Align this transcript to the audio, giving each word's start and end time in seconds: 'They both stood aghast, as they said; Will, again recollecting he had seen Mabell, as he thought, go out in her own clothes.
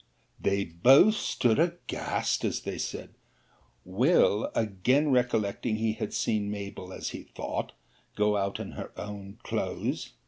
'They 0.39 0.63
both 0.65 1.13
stood 1.13 1.59
aghast, 1.59 2.43
as 2.43 2.61
they 2.61 2.79
said; 2.79 3.13
Will, 3.85 4.49
again 4.55 5.11
recollecting 5.11 5.75
he 5.75 5.93
had 5.93 6.11
seen 6.11 6.49
Mabell, 6.49 6.91
as 6.91 7.09
he 7.09 7.21
thought, 7.21 7.73
go 8.15 8.35
out 8.35 8.59
in 8.59 8.71
her 8.71 8.91
own 8.97 9.37
clothes. 9.43 10.13